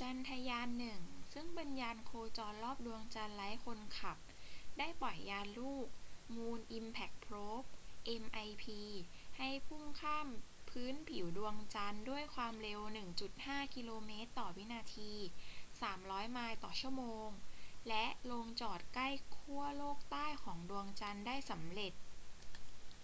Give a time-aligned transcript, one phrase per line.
[0.00, 0.68] จันทรายาน
[1.00, 4.18] -1 ซึ่งเป็นยานโคจรรอบดวงจันทร์ไร้คนขับ
[4.78, 5.88] ได้ปล่อยยานลูก
[6.34, 7.64] มูน อิมแพ็ค โพรบ
[8.22, 8.66] mip
[9.36, 10.28] ให้พุ่งข้าม
[10.70, 12.80] พื้นผิวดวงจันทร์ด้วยความเร็ว
[13.26, 15.12] 1.5 กิโลเมตรต่อวินาที
[15.72, 17.28] 3,000 ไมล์ต่อชั่วโมง
[17.88, 21.92] และลงจอดใกล้ขั้วโลกใต้ของดวงจันทร์ได้สำเร็จ